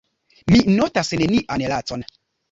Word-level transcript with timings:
Mi 0.53 0.61
notas 0.77 1.11
nenian 1.21 1.63
lacon. 1.73 2.05